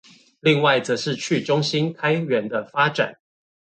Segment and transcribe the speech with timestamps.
[0.39, 3.19] 另外則是去中心開源的發展